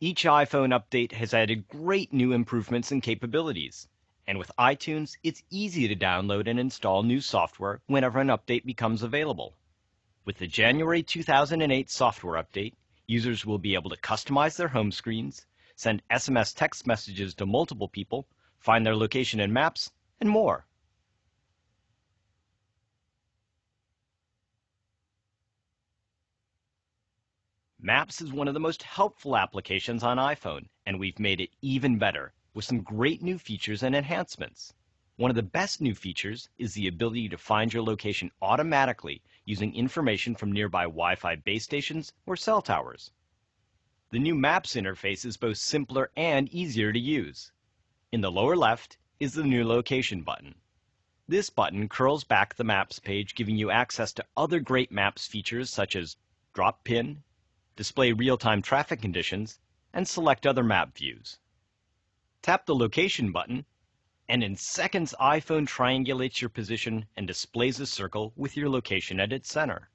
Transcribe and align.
Each 0.00 0.22
iPhone 0.22 0.72
update 0.72 1.10
has 1.10 1.34
added 1.34 1.66
great 1.66 2.12
new 2.12 2.30
improvements 2.30 2.92
and 2.92 3.02
capabilities. 3.02 3.88
And 4.28 4.38
with 4.38 4.52
iTunes, 4.56 5.16
it's 5.24 5.42
easy 5.50 5.88
to 5.88 5.96
download 5.96 6.46
and 6.46 6.60
install 6.60 7.02
new 7.02 7.20
software 7.20 7.80
whenever 7.88 8.20
an 8.20 8.28
update 8.28 8.64
becomes 8.64 9.02
available. 9.02 9.56
With 10.24 10.38
the 10.38 10.46
January 10.46 11.02
2008 11.02 11.90
software 11.90 12.40
update, 12.40 12.74
users 13.08 13.44
will 13.44 13.58
be 13.58 13.74
able 13.74 13.90
to 13.90 13.96
customize 13.96 14.56
their 14.56 14.68
home 14.68 14.92
screens, 14.92 15.44
send 15.74 16.04
SMS 16.08 16.54
text 16.54 16.86
messages 16.86 17.34
to 17.34 17.44
multiple 17.44 17.88
people, 17.88 18.28
find 18.60 18.86
their 18.86 18.94
location 18.94 19.40
in 19.40 19.52
maps, 19.52 19.90
and 20.20 20.30
more. 20.30 20.64
Maps 27.80 28.20
is 28.20 28.32
one 28.32 28.48
of 28.48 28.54
the 28.54 28.60
most 28.60 28.82
helpful 28.82 29.36
applications 29.36 30.02
on 30.02 30.16
iPhone, 30.16 30.68
and 30.84 30.98
we've 30.98 31.20
made 31.20 31.40
it 31.40 31.50
even 31.62 31.96
better 31.96 32.32
with 32.52 32.64
some 32.64 32.82
great 32.82 33.22
new 33.22 33.38
features 33.38 33.84
and 33.84 33.94
enhancements. 33.94 34.74
One 35.14 35.30
of 35.30 35.36
the 35.36 35.44
best 35.44 35.80
new 35.80 35.94
features 35.94 36.48
is 36.58 36.74
the 36.74 36.88
ability 36.88 37.28
to 37.28 37.38
find 37.38 37.72
your 37.72 37.84
location 37.84 38.32
automatically 38.42 39.22
using 39.44 39.76
information 39.76 40.34
from 40.34 40.50
nearby 40.50 40.82
Wi-Fi 40.82 41.36
base 41.36 41.62
stations 41.62 42.12
or 42.26 42.34
cell 42.34 42.62
towers. 42.62 43.12
The 44.10 44.18
new 44.18 44.34
Maps 44.34 44.74
interface 44.74 45.24
is 45.24 45.36
both 45.36 45.58
simpler 45.58 46.10
and 46.16 46.48
easier 46.48 46.92
to 46.92 46.98
use. 46.98 47.52
In 48.10 48.22
the 48.22 48.32
lower 48.32 48.56
left 48.56 48.98
is 49.20 49.34
the 49.34 49.44
new 49.44 49.64
Location 49.64 50.22
button. 50.22 50.56
This 51.28 51.48
button 51.48 51.88
curls 51.88 52.24
back 52.24 52.56
the 52.56 52.64
Maps 52.64 52.98
page, 52.98 53.36
giving 53.36 53.56
you 53.56 53.70
access 53.70 54.12
to 54.14 54.26
other 54.36 54.58
great 54.58 54.90
Maps 54.90 55.28
features 55.28 55.70
such 55.70 55.94
as 55.94 56.16
Drop 56.54 56.82
Pin, 56.82 57.22
display 57.78 58.10
real-time 58.10 58.60
traffic 58.60 59.00
conditions, 59.00 59.60
and 59.92 60.08
select 60.08 60.44
other 60.44 60.64
map 60.64 60.98
views. 60.98 61.38
Tap 62.42 62.66
the 62.66 62.74
Location 62.74 63.30
button, 63.30 63.64
and 64.28 64.42
in 64.42 64.56
seconds 64.56 65.14
iPhone 65.20 65.64
triangulates 65.64 66.40
your 66.40 66.50
position 66.50 67.06
and 67.16 67.24
displays 67.24 67.78
a 67.78 67.86
circle 67.86 68.32
with 68.34 68.56
your 68.56 68.68
location 68.68 69.20
at 69.20 69.32
its 69.32 69.52
center. 69.52 69.90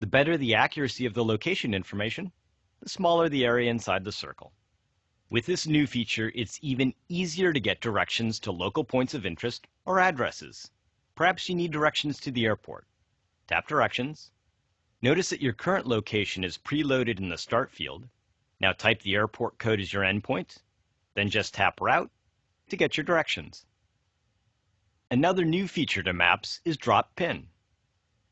The 0.00 0.06
better 0.06 0.38
the 0.38 0.54
accuracy 0.54 1.04
of 1.04 1.12
the 1.12 1.26
location 1.26 1.74
information, 1.74 2.32
the 2.80 2.88
smaller 2.88 3.28
the 3.28 3.44
area 3.44 3.70
inside 3.70 4.04
the 4.04 4.12
circle. 4.12 4.54
With 5.28 5.44
this 5.44 5.66
new 5.66 5.86
feature, 5.86 6.32
it's 6.34 6.58
even 6.62 6.94
easier 7.10 7.52
to 7.52 7.60
get 7.60 7.82
directions 7.82 8.40
to 8.40 8.50
local 8.50 8.82
points 8.82 9.12
of 9.12 9.26
interest 9.26 9.66
or 9.84 10.00
addresses. 10.00 10.70
Perhaps 11.14 11.50
you 11.50 11.54
need 11.54 11.70
directions 11.70 12.18
to 12.20 12.30
the 12.30 12.46
airport. 12.46 12.86
Tap 13.46 13.68
Directions, 13.68 14.30
Notice 15.02 15.30
that 15.30 15.42
your 15.42 15.52
current 15.52 15.86
location 15.86 16.42
is 16.42 16.56
preloaded 16.56 17.18
in 17.18 17.28
the 17.28 17.36
Start 17.36 17.70
field. 17.70 18.08
Now 18.60 18.72
type 18.72 19.02
the 19.02 19.14
airport 19.14 19.58
code 19.58 19.80
as 19.80 19.92
your 19.92 20.02
endpoint, 20.02 20.58
then 21.14 21.28
just 21.28 21.54
tap 21.54 21.80
Route 21.80 22.10
to 22.70 22.76
get 22.76 22.96
your 22.96 23.04
directions. 23.04 23.66
Another 25.10 25.44
new 25.44 25.68
feature 25.68 26.02
to 26.02 26.12
Maps 26.12 26.60
is 26.64 26.76
Drop 26.76 27.14
Pin. 27.14 27.46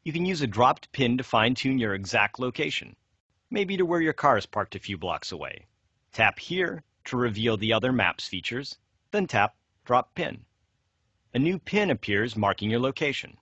You 0.05 0.13
can 0.13 0.27
use 0.27 0.41
a 0.41 0.47
dropped 0.47 0.91
pin 0.93 1.19
to 1.19 1.25
fine-tune 1.25 1.79
your 1.79 1.95
exact 1.95 2.39
location, 2.39 2.97
maybe 3.51 3.77
to 3.77 3.87
where 3.87 4.01
your 4.01 4.13
car 4.13 4.39
is 4.39 4.47
parked 4.47 4.75
a 4.75 4.79
few 4.79 4.99
blocks 4.99 5.33
away. 5.33 5.67
Tap 6.13 6.39
here 6.39 6.83
to 7.05 7.17
reveal 7.17 7.57
the 7.57 7.73
other 7.73 7.93
Maps 7.93 8.27
features, 8.27 8.79
then 9.11 9.27
tap 9.27 9.55
Drop 9.85 10.15
Pin. 10.15 10.45
A 11.35 11.39
new 11.39 11.59
pin 11.59 11.91
appears 11.91 12.37
marking 12.37 12.71
your 12.71 12.81
location. 12.81 13.37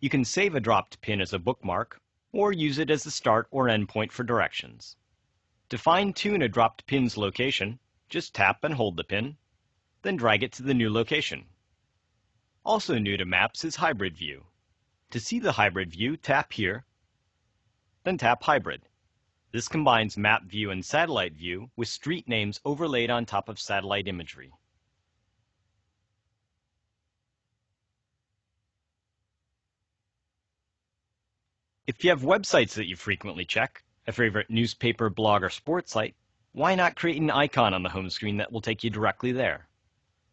You 0.00 0.08
can 0.08 0.24
save 0.24 0.54
a 0.54 0.60
dropped 0.60 1.00
pin 1.02 1.20
as 1.20 1.34
a 1.34 1.38
bookmark, 1.38 2.00
or 2.32 2.52
use 2.52 2.78
it 2.78 2.88
as 2.88 3.04
the 3.04 3.10
start 3.10 3.46
or 3.50 3.68
end 3.68 3.88
point 3.90 4.10
for 4.10 4.24
directions. 4.24 4.96
To 5.68 5.76
fine-tune 5.76 6.40
a 6.40 6.48
dropped 6.48 6.86
pin's 6.86 7.16
location, 7.16 7.78
just 8.08 8.34
tap 8.34 8.64
and 8.64 8.74
hold 8.74 8.96
the 8.96 9.04
pin, 9.04 9.36
then 10.02 10.16
drag 10.16 10.42
it 10.42 10.52
to 10.52 10.62
the 10.62 10.72
new 10.72 10.90
location. 10.90 11.46
Also 12.64 12.98
new 12.98 13.18
to 13.18 13.24
Maps 13.26 13.62
is 13.62 13.76
Hybrid 13.76 14.16
View. 14.16 14.46
To 15.10 15.20
see 15.20 15.38
the 15.38 15.52
hybrid 15.52 15.90
view, 15.90 16.16
tap 16.16 16.52
here, 16.52 16.86
then 18.04 18.16
tap 18.16 18.42
Hybrid. 18.42 18.88
This 19.52 19.68
combines 19.68 20.16
map 20.16 20.44
view 20.44 20.70
and 20.70 20.84
satellite 20.84 21.34
view 21.34 21.70
with 21.76 21.88
street 21.88 22.26
names 22.26 22.60
overlaid 22.64 23.10
on 23.10 23.26
top 23.26 23.48
of 23.48 23.60
satellite 23.60 24.08
imagery. 24.08 24.52
If 31.90 32.04
you 32.04 32.10
have 32.10 32.22
websites 32.22 32.74
that 32.74 32.86
you 32.86 32.94
frequently 32.94 33.44
check, 33.44 33.82
a 34.06 34.12
favorite 34.12 34.48
newspaper, 34.48 35.10
blog, 35.10 35.42
or 35.42 35.50
sports 35.50 35.90
site, 35.90 36.14
why 36.52 36.76
not 36.76 36.94
create 36.94 37.20
an 37.20 37.32
icon 37.32 37.74
on 37.74 37.82
the 37.82 37.88
home 37.88 38.08
screen 38.10 38.36
that 38.36 38.52
will 38.52 38.60
take 38.60 38.84
you 38.84 38.90
directly 38.90 39.32
there? 39.32 39.66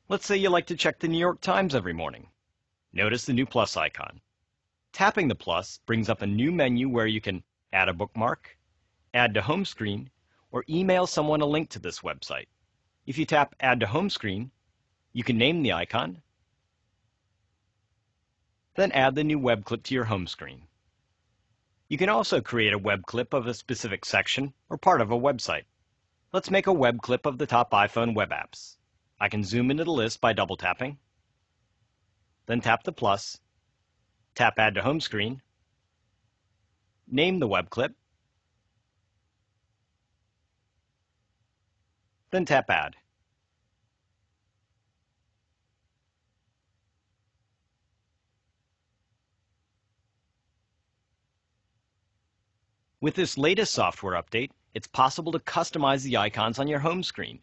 Let's 0.08 0.28
say 0.28 0.38
you 0.38 0.52
like 0.52 0.68
to 0.68 0.76
check 0.76 1.00
the 1.00 1.08
New 1.08 1.18
York 1.18 1.42
Times 1.42 1.74
every 1.74 1.94
morning. 1.94 2.30
Notice 2.94 3.26
the 3.26 3.34
new 3.34 3.48
plus 3.48 3.76
icon. 3.76 4.22
Tapping 4.94 5.28
the 5.28 5.34
plus 5.34 5.80
brings 5.88 6.10
up 6.10 6.22
a 6.22 6.28
new 6.28 6.52
menu 6.52 6.90
where 6.90 7.08
you 7.08 7.20
can 7.20 7.44
add 7.74 7.90
a 7.90 7.94
bookmark, 7.94 8.56
add 9.16 9.34
to 9.34 9.42
home 9.42 9.66
screen, 9.66 10.12
or 10.52 10.64
email 10.70 11.08
someone 11.08 11.42
a 11.42 11.48
link 11.48 11.72
to 11.72 11.80
this 11.80 12.02
website. 12.02 12.50
If 13.08 13.18
you 13.18 13.26
tap 13.26 13.56
Add 13.62 13.80
to 13.80 13.88
Home 13.88 14.12
Screen, 14.12 14.52
you 15.12 15.24
can 15.24 15.40
name 15.40 15.64
the 15.64 15.74
icon, 15.74 16.22
then 18.76 18.92
add 18.92 19.16
the 19.16 19.24
new 19.24 19.40
web 19.40 19.66
clip 19.66 19.82
to 19.86 19.96
your 19.96 20.06
home 20.06 20.28
screen. 20.28 20.68
You 21.90 21.98
can 21.98 22.10
also 22.10 22.42
create 22.42 22.74
a 22.74 22.78
web 22.78 23.06
clip 23.06 23.34
of 23.34 23.48
a 23.48 23.54
specific 23.54 24.04
section 24.04 24.54
or 24.70 24.78
part 24.78 25.00
of 25.00 25.12
a 25.12 25.18
website. 25.18 25.64
Let's 26.34 26.52
make 26.52 26.68
a 26.68 26.74
web 26.74 27.02
clip 27.02 27.26
of 27.26 27.38
the 27.38 27.48
top 27.48 27.72
iPhone 27.72 28.14
web 28.14 28.32
apps. 28.32 28.76
I 29.20 29.30
can 29.30 29.44
zoom 29.44 29.72
into 29.72 29.86
the 29.86 29.92
list 29.92 30.20
by 30.20 30.34
double 30.34 30.58
tapping, 30.58 30.98
then 32.46 32.62
tap 32.62 32.84
the 32.84 32.92
plus, 32.92 33.40
tap 34.36 34.60
Add 34.60 34.76
to 34.76 34.82
Home 34.82 35.00
Screen, 35.00 35.42
name 37.08 37.40
the 37.40 37.48
web 37.48 37.70
clip, 37.70 37.94
then 42.32 42.46
tap 42.46 42.70
Add. 42.70 42.96
With 53.00 53.14
this 53.14 53.38
latest 53.38 53.76
software 53.76 54.20
update, 54.20 54.50
it's 54.74 54.88
possible 54.88 55.32
to 55.32 55.38
customize 55.38 56.02
the 56.02 56.18
icons 56.18 56.58
on 56.58 56.68
your 56.68 56.80
home 56.80 57.04
screen. 57.04 57.42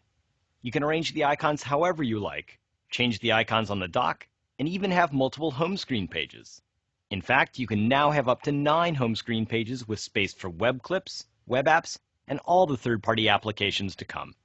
You 0.61 0.69
can 0.69 0.83
arrange 0.83 1.13
the 1.13 1.23
icons 1.23 1.63
however 1.63 2.03
you 2.03 2.19
like, 2.19 2.59
change 2.89 3.19
the 3.19 3.31
icons 3.31 3.69
on 3.69 3.79
the 3.79 3.87
dock, 3.87 4.27
and 4.59 4.67
even 4.67 4.91
have 4.91 5.13
multiple 5.13 5.51
home 5.51 5.77
screen 5.77 6.09
pages. 6.09 6.61
In 7.09 7.21
fact, 7.21 7.57
you 7.57 7.67
can 7.67 7.87
now 7.87 8.11
have 8.11 8.27
up 8.27 8.41
to 8.41 8.51
nine 8.51 8.95
home 8.95 9.15
screen 9.15 9.45
pages 9.45 9.87
with 9.87 10.01
space 10.01 10.33
for 10.33 10.49
web 10.49 10.81
clips, 10.81 11.25
web 11.45 11.67
apps, 11.67 11.99
and 12.27 12.41
all 12.43 12.65
the 12.65 12.75
third-party 12.75 13.29
applications 13.29 13.95
to 13.95 14.03
come. 14.03 14.35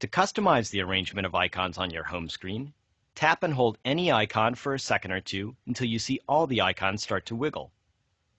To 0.00 0.08
customize 0.08 0.68
the 0.68 0.82
arrangement 0.82 1.24
of 1.24 1.34
icons 1.34 1.78
on 1.78 1.90
your 1.90 2.04
home 2.04 2.28
screen, 2.28 2.74
tap 3.14 3.42
and 3.42 3.54
hold 3.54 3.78
any 3.82 4.12
icon 4.12 4.56
for 4.56 4.74
a 4.74 4.78
second 4.78 5.12
or 5.12 5.22
two 5.22 5.56
until 5.66 5.86
you 5.86 5.98
see 5.98 6.20
all 6.28 6.46
the 6.46 6.60
icons 6.60 7.02
start 7.02 7.24
to 7.26 7.34
wiggle. 7.34 7.72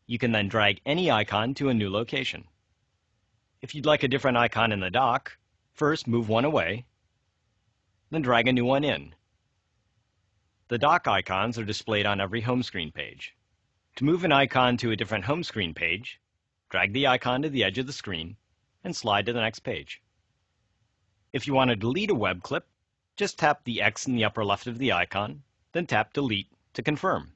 You 0.05 0.17
can 0.17 0.31
then 0.31 0.49
drag 0.49 0.81
any 0.85 1.09
icon 1.09 1.53
to 1.55 1.69
a 1.69 1.73
new 1.73 1.89
location. 1.89 2.45
If 3.61 3.73
you'd 3.73 3.85
like 3.85 4.03
a 4.03 4.07
different 4.07 4.37
icon 4.37 4.71
in 4.71 4.81
the 4.81 4.91
dock, 4.91 5.37
first 5.73 6.07
move 6.07 6.27
one 6.27 6.45
away, 6.45 6.85
then 8.09 8.21
drag 8.21 8.47
a 8.47 8.53
new 8.53 8.65
one 8.65 8.83
in. 8.83 9.15
The 10.67 10.77
dock 10.77 11.07
icons 11.07 11.57
are 11.57 11.65
displayed 11.65 12.05
on 12.05 12.19
every 12.19 12.41
home 12.41 12.63
screen 12.63 12.91
page. 12.91 13.35
To 13.97 14.05
move 14.05 14.23
an 14.23 14.31
icon 14.31 14.75
to 14.77 14.91
a 14.91 14.95
different 14.95 15.25
home 15.25 15.43
screen 15.43 15.73
page, 15.73 16.19
drag 16.69 16.93
the 16.93 17.07
icon 17.07 17.41
to 17.43 17.49
the 17.49 17.63
edge 17.63 17.77
of 17.77 17.87
the 17.87 17.93
screen 17.93 18.35
and 18.83 18.95
slide 18.95 19.25
to 19.27 19.33
the 19.33 19.41
next 19.41 19.59
page. 19.59 20.01
If 21.31 21.47
you 21.47 21.53
want 21.53 21.69
to 21.69 21.75
delete 21.75 22.09
a 22.09 22.15
web 22.15 22.43
clip, 22.43 22.67
just 23.15 23.39
tap 23.39 23.63
the 23.63 23.81
X 23.81 24.07
in 24.07 24.15
the 24.15 24.25
upper 24.25 24.43
left 24.43 24.67
of 24.67 24.77
the 24.79 24.91
icon, 24.91 25.43
then 25.71 25.85
tap 25.85 26.13
Delete 26.13 26.51
to 26.73 26.81
confirm. 26.81 27.33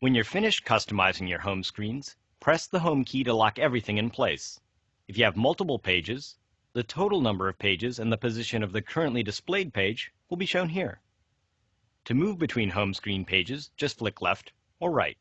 When 0.00 0.14
you're 0.14 0.24
finished 0.24 0.64
customizing 0.64 1.28
your 1.28 1.40
home 1.40 1.62
screens, 1.62 2.16
press 2.40 2.66
the 2.66 2.80
Home 2.80 3.04
key 3.04 3.22
to 3.22 3.34
lock 3.34 3.58
everything 3.58 3.98
in 3.98 4.08
place. 4.08 4.58
If 5.06 5.18
you 5.18 5.24
have 5.24 5.36
multiple 5.36 5.78
pages, 5.78 6.38
the 6.72 6.82
total 6.82 7.20
number 7.20 7.50
of 7.50 7.58
pages 7.58 7.98
and 7.98 8.10
the 8.10 8.16
position 8.16 8.62
of 8.62 8.72
the 8.72 8.80
currently 8.80 9.22
displayed 9.22 9.74
page 9.74 10.10
will 10.30 10.38
be 10.38 10.46
shown 10.46 10.70
here. 10.70 11.02
To 12.06 12.14
move 12.14 12.38
between 12.38 12.70
home 12.70 12.94
screen 12.94 13.26
pages, 13.26 13.72
just 13.76 13.98
flick 13.98 14.22
left 14.22 14.54
or 14.78 14.90
right. 14.90 15.18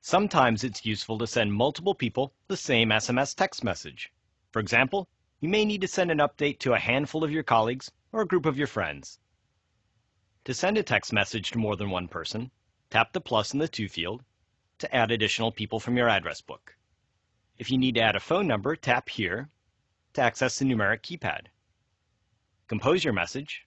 Sometimes 0.00 0.64
it's 0.64 0.84
useful 0.84 1.16
to 1.18 1.28
send 1.28 1.54
multiple 1.54 1.94
people 1.94 2.34
the 2.48 2.56
same 2.56 2.88
SMS 2.88 3.36
text 3.36 3.62
message. 3.62 4.12
For 4.50 4.58
example, 4.58 5.08
you 5.42 5.50
may 5.50 5.66
need 5.66 5.82
to 5.82 5.88
send 5.88 6.10
an 6.10 6.18
update 6.18 6.58
to 6.60 6.72
a 6.72 6.78
handful 6.78 7.22
of 7.22 7.30
your 7.30 7.42
colleagues 7.42 7.92
or 8.12 8.22
a 8.22 8.26
group 8.26 8.46
of 8.46 8.56
your 8.56 8.66
friends. 8.66 9.18
To 10.44 10.54
send 10.54 10.78
a 10.78 10.82
text 10.82 11.12
message 11.12 11.50
to 11.50 11.58
more 11.58 11.76
than 11.76 11.90
one 11.90 12.08
person, 12.08 12.50
Tap 12.92 13.14
the 13.14 13.22
plus 13.22 13.54
in 13.54 13.58
the 13.58 13.68
To 13.68 13.88
field 13.88 14.22
to 14.76 14.94
add 14.94 15.10
additional 15.10 15.50
people 15.50 15.80
from 15.80 15.96
your 15.96 16.10
address 16.10 16.42
book. 16.42 16.76
If 17.56 17.70
you 17.70 17.78
need 17.78 17.94
to 17.94 18.02
add 18.02 18.16
a 18.16 18.20
phone 18.20 18.46
number, 18.46 18.76
tap 18.76 19.08
here 19.08 19.48
to 20.12 20.20
access 20.20 20.58
the 20.58 20.66
numeric 20.66 21.00
keypad. 21.00 21.46
Compose 22.68 23.02
your 23.02 23.14
message, 23.14 23.66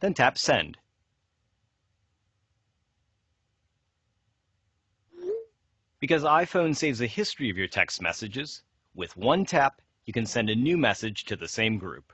then 0.00 0.12
tap 0.12 0.36
Send. 0.36 0.76
Because 6.02 6.24
iPhone 6.24 6.74
saves 6.74 7.00
a 7.00 7.06
history 7.06 7.48
of 7.48 7.56
your 7.56 7.68
text 7.68 8.02
messages, 8.02 8.64
with 8.92 9.16
one 9.16 9.44
tap, 9.44 9.80
you 10.04 10.12
can 10.12 10.26
send 10.26 10.50
a 10.50 10.56
new 10.56 10.76
message 10.76 11.26
to 11.26 11.36
the 11.36 11.46
same 11.46 11.78
group. 11.78 12.12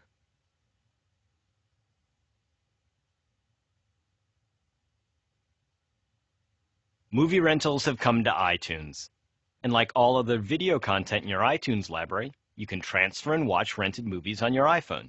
Movie 7.11 7.41
rentals 7.41 7.87
have 7.87 7.99
come 7.99 8.23
to 8.25 8.31
iTunes. 8.31 9.09
And 9.63 9.73
like 9.73 9.91
all 9.97 10.19
other 10.19 10.37
video 10.37 10.79
content 10.79 11.23
in 11.23 11.31
your 11.31 11.41
iTunes 11.41 11.89
library, 11.89 12.35
you 12.57 12.67
can 12.67 12.81
transfer 12.81 13.33
and 13.33 13.47
watch 13.47 13.79
rented 13.79 14.07
movies 14.07 14.43
on 14.43 14.53
your 14.53 14.67
iPhone. 14.67 15.09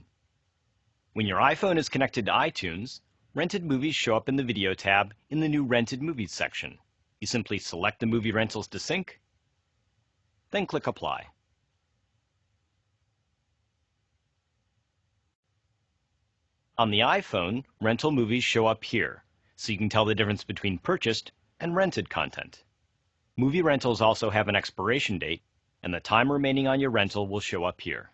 When 1.11 1.25
your 1.25 1.41
iPhone 1.41 1.77
is 1.77 1.89
connected 1.89 2.27
to 2.27 2.31
iTunes, 2.31 3.01
rented 3.33 3.65
movies 3.65 3.95
show 3.95 4.15
up 4.15 4.29
in 4.29 4.37
the 4.37 4.43
Video 4.43 4.73
tab 4.73 5.13
in 5.29 5.41
the 5.41 5.49
new 5.49 5.65
Rented 5.65 6.01
Movies 6.01 6.31
section. 6.31 6.79
You 7.19 7.27
simply 7.27 7.59
select 7.59 7.99
the 7.99 8.05
movie 8.05 8.31
rentals 8.31 8.67
to 8.69 8.79
sync, 8.79 9.19
then 10.51 10.65
click 10.65 10.87
Apply. 10.87 11.27
On 16.77 16.91
the 16.91 17.01
iPhone, 17.01 17.65
rental 17.81 18.11
movies 18.11 18.45
show 18.45 18.65
up 18.65 18.85
here, 18.85 19.25
so 19.57 19.73
you 19.73 19.77
can 19.77 19.89
tell 19.89 20.05
the 20.05 20.15
difference 20.15 20.45
between 20.45 20.77
purchased 20.77 21.33
and 21.59 21.75
rented 21.75 22.09
content. 22.09 22.63
Movie 23.35 23.61
rentals 23.61 23.99
also 23.99 24.29
have 24.29 24.47
an 24.47 24.55
expiration 24.55 25.19
date, 25.19 25.43
and 25.83 25.93
the 25.93 25.99
time 25.99 26.31
remaining 26.31 26.67
on 26.67 26.79
your 26.79 26.89
rental 26.89 27.27
will 27.27 27.41
show 27.41 27.65
up 27.65 27.81
here. 27.81 28.13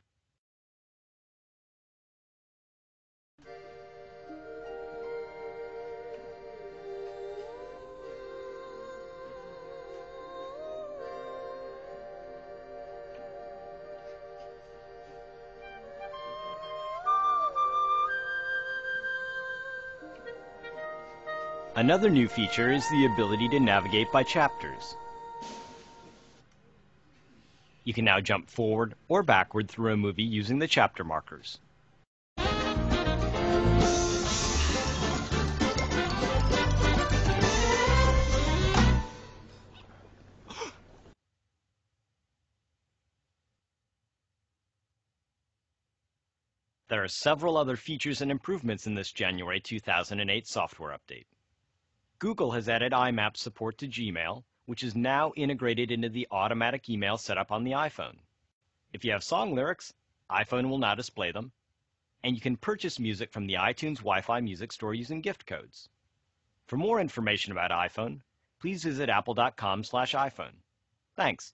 Another 21.77 22.09
new 22.09 22.29
feature 22.29 22.71
is 22.71 22.87
the 22.87 23.05
ability 23.05 23.49
to 23.49 23.59
navigate 23.59 24.09
by 24.09 24.23
chapters. 24.23 24.95
You 27.83 27.93
can 27.93 28.05
now 28.05 28.21
jump 28.21 28.49
forward 28.49 28.95
or 29.09 29.23
backward 29.23 29.69
through 29.69 29.91
a 29.91 29.97
movie 29.97 30.23
using 30.23 30.59
the 30.59 30.69
chapter 30.69 31.03
markers. 31.03 31.59
There 46.87 47.03
are 47.03 47.09
several 47.09 47.57
other 47.57 47.75
features 47.75 48.21
and 48.21 48.31
improvements 48.31 48.87
in 48.87 48.95
this 48.95 49.11
January 49.11 49.59
2008 49.59 50.47
software 50.47 50.97
update. 50.97 51.25
Google 52.17 52.51
has 52.51 52.69
added 52.69 52.93
IMAP 52.93 53.35
support 53.35 53.77
to 53.79 53.87
Gmail, 53.87 54.43
which 54.65 54.83
is 54.83 54.95
now 54.95 55.33
integrated 55.35 55.91
into 55.91 56.07
the 56.07 56.27
automatic 56.31 56.89
email 56.89 57.17
setup 57.17 57.51
on 57.51 57.63
the 57.63 57.71
iPhone. 57.71 58.15
If 58.93 59.03
you 59.03 59.11
have 59.11 59.23
song 59.23 59.53
lyrics, 59.53 59.93
iPhone 60.31 60.69
will 60.69 60.77
now 60.77 60.95
display 60.95 61.31
them, 61.31 61.51
and 62.23 62.33
you 62.33 62.41
can 62.41 62.55
purchase 62.55 62.99
music 62.99 63.31
from 63.31 63.47
the 63.47 63.55
iTunes 63.55 63.97
Wi-Fi 63.97 64.39
music 64.39 64.71
store 64.71 64.93
using 64.93 65.19
gift 65.19 65.45
codes. 65.45 65.89
For 66.67 66.77
more 66.77 67.01
information 67.01 67.51
about 67.51 67.71
iPhone, 67.71 68.21
please 68.59 68.83
visit 68.83 69.09
apple.com/iphone. 69.09 70.53
Thanks. 71.15 71.53